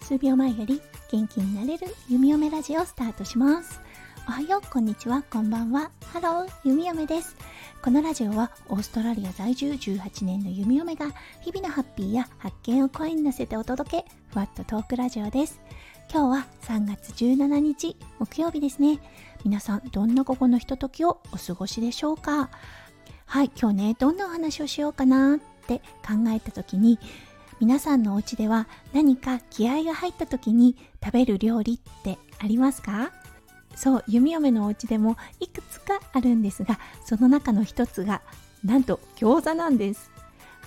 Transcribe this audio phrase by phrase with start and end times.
[0.00, 0.80] 数秒前より
[1.10, 3.80] 元気になれる弓嫁ラジオスタートします。
[4.28, 5.90] おはようこんにちはこんばんは。
[6.12, 7.36] ハロー弓嫁です。
[7.82, 11.06] このラジオはオーストラリア在住18年の弓嫁が
[11.40, 14.04] 日々のハッピーや発見を声に乗せてお届け。
[14.32, 15.60] ふわっとトークラジオです。
[16.12, 19.00] 今日は3月17日木曜日ですね。
[19.44, 22.50] 皆さんどんな午後のひとときをお過ごしでしょうか？
[23.34, 27.00] はい今日ねどんなお話をしようかなって考えた時に
[27.58, 33.10] 皆さんのお家では何か気合が入った時に食べる料理ってありますか？
[33.74, 38.22] そう弓嫁のお家でもいくつかあるんですがその中の一つが
[38.64, 40.12] なんと餃子なんです。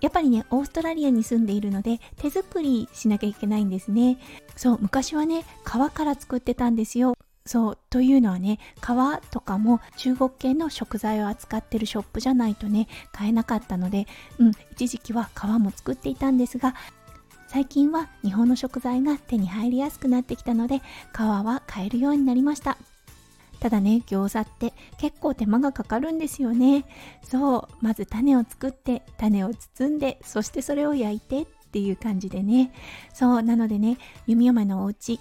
[0.00, 4.18] やっぱりねオーストラリアに住んでいるので手作りしなきゃいけないんですね。
[4.56, 7.14] そう昔はね皮から作ってたんですよ。
[7.48, 14.06] そうというのはね皮とかも中国系の食材を扱ってるショップじゃないとね買えなかったので
[14.38, 16.74] うん一時期は皮も作っていたんですが
[17.46, 20.82] 最近は日本の食材が手に入りやすくなってきたので
[21.16, 22.76] 皮は買えるようになりました。
[23.60, 26.84] ただね餃子って結構手間がかかるんですよね。
[27.22, 32.72] そうまず種を作って種を包んでそしてそれを焼いてっていう感じでね。
[33.14, 35.18] そうなのでね弓嫁のお家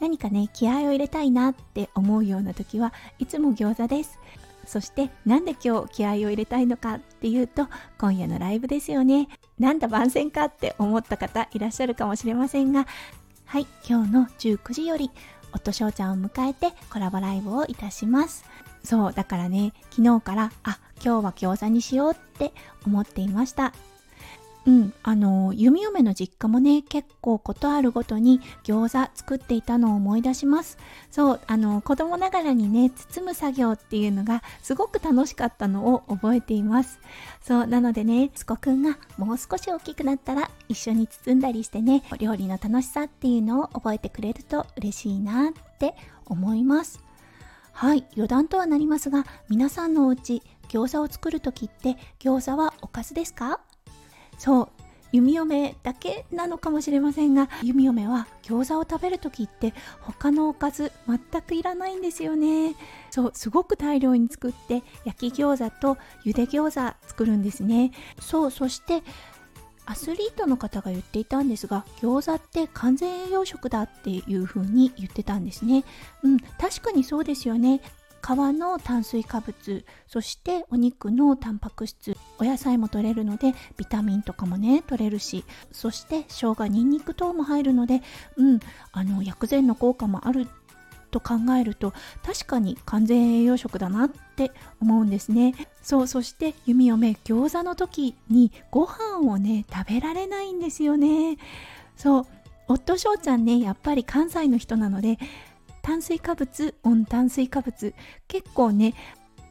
[0.00, 4.18] 何かね気合を入れたいなって思うような時はいつも餃子です。
[4.66, 7.68] そしてなんで今日気合を入れたいのかっていうと
[7.98, 9.28] 今夜のライブですよね。
[9.58, 12.86] なんだ番宣かって思った方いらっしゃるかもしれませんが。
[13.46, 15.10] はい今日の19時より
[15.52, 18.44] 夫翔ちゃんを迎えてコラボライブをいたします。
[18.84, 22.52] そうだからね昨日からあ今日は餃子にしようって
[22.86, 23.72] 思っていました。
[24.68, 30.76] うん、あの弓嫁の実家もね結構ことあるごとに餃子作っていたのを思い出します。
[31.10, 37.00] そうあの子供ながらにね包む作業っていうのがすごく楽しかったのを覚えています。
[37.40, 45.94] そうなのでね息子くんがもう少し大きくなったら一緒に包んだりしてね料理の楽しさっていうのを覚えてくれると嬉しいなって
[46.26, 47.02] 思います。
[47.72, 53.60] はい余談とはなりますが皆さんのお家餃子を作る時って餃子はおかずですか？
[54.38, 54.68] そう
[55.12, 62.74] 弓嫁だけなのかもしれませんが弓嫁は餃子を食べる時って他のおかず全くいらないんですよね。
[63.10, 67.92] そうすごく大量に作って焼き餃子と茹で餃子作るんですね。
[68.20, 69.02] そうそして
[69.86, 75.84] アスリートの方が言っていたんですが餃子って完全栄養食だっていう風に言ってたんですね。
[76.22, 77.80] うん確かにそうですよね。
[78.20, 88.02] 皮の炭水化物そしてお肉のタンパク質お野菜も取れるのでビタミンとかもね取れるしそして生姜にんにく等も入るので
[88.36, 88.60] うん
[88.92, 90.46] あの薬膳の効果もある
[91.10, 91.92] と考えると
[92.24, 95.54] 確かに完全栄養食だなって思うんですね。
[95.82, 101.38] そうそして弓嫁餃子の時にご飯をね食べられないんですよね。
[101.96, 102.26] そう
[102.68, 105.18] 夫翔ちゃんねやっぱり関西の人なので
[105.82, 107.94] 炭水化物温炭水化物
[108.28, 108.92] 結構ね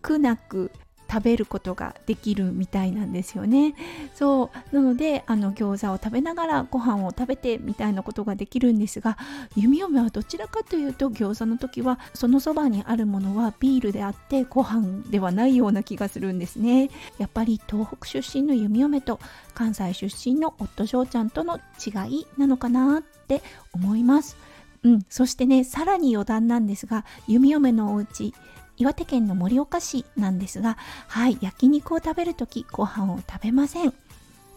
[0.00, 0.72] 苦なく
[1.12, 3.74] 食べることができるみたいなんですよね。
[4.14, 4.74] そう。
[4.74, 9.18] なのであの餃子を食べながらご飯を食べてみたいなことができるんですが
[9.54, 16.88] 弓嫁はどちらかというと餃子の時はそのそばにあるものはビールであってご飯ではないような気がするんですね。
[17.18, 19.20] やっぱり東北出身の弓嫁と
[19.52, 23.42] 関西出身の夫翔ちゃんとの違いなのかなって
[23.74, 24.36] 思います
[24.84, 28.34] うん、そしてねさらに余談なんですが弓嫁のお家
[28.76, 30.76] 岩手県の盛岡市なんですが
[31.08, 33.94] はい焼肉を食べる時ご飯を食べません。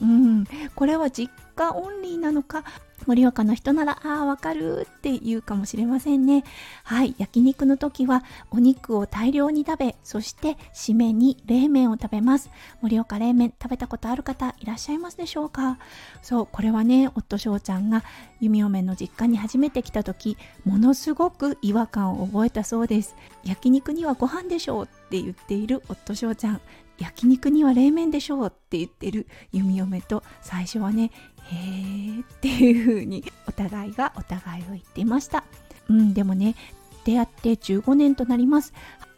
[0.01, 0.45] うん
[0.75, 2.65] これは実家オンリーなのか
[3.05, 6.43] 盛岡の人ならああわかるって言うかもしれませんね。
[6.83, 7.15] はい。
[7.17, 12.49] 焼肉の時はお肉を大量に食べそして締めに冷麺を食べます。
[12.81, 15.77] 盛岡冷麺食べたことある方いらっしゃいますでしょうか？
[16.21, 16.47] そう。
[16.51, 18.03] これはね夫翔ちゃんが
[18.41, 23.15] 弓嫁の実家に初めて来た時ものすごく違和感を覚えたそうです。
[23.43, 26.61] 焼肉にはご飯でしょうって言っている夫翔ちゃん。
[26.97, 31.11] 焼肉には冷麺でしょうって言ってる弓嫁と最初はね
[31.51, 35.43] へーっていう風にお互いがお互いを言ってました。
[35.89, 36.55] うんでもね
[37.03, 38.73] 出会って15年となります。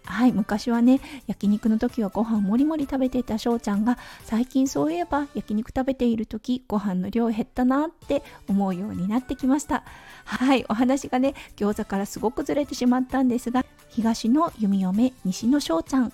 [0.05, 9.83] はい昔はね焼肉の時はご飯もりもり食べていた翔ちゃんが最近そういえば焼肉食べている時ご飯の量減ったなって思うようになってきました。
[10.25, 13.65] はいお話がね餃子からすごくずれてしまったんですが
[13.97, 16.13] 東の弓嫁西の翔ちゃん。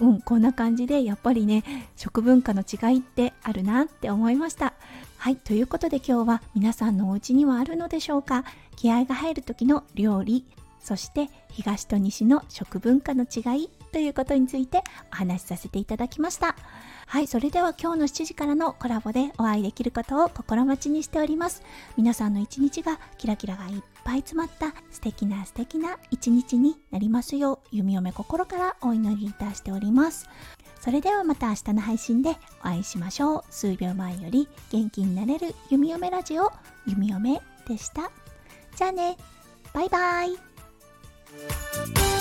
[0.00, 1.62] うんこんな感じでやっぱりね
[1.94, 4.74] 食文化の違いってあるなって思いました。
[5.16, 8.44] はいということで今日は皆さんのお家にはあるのでしょうか？
[8.74, 10.44] 気合が入る時の料理
[10.80, 14.82] そして東と西の食文化の違いということについて
[15.12, 16.56] お話しさせていただきました。
[17.06, 21.62] はいそれでは今日の7時からのコラボでお会いできることを心待ちにしております。
[21.96, 30.28] 皆さんの一日がキラキラがいっぱい詰まった素敵な素敵な一日になりますよう弓嫁心からお祈りいたしております。
[30.80, 33.44] それではまた明日の配信でお会いしましょう。
[33.48, 36.50] 数秒前より元気になれる弓嫁ラジオ
[36.84, 38.10] 弓嫁でした。
[38.74, 39.16] じゃあね。
[39.72, 42.13] バイバイ。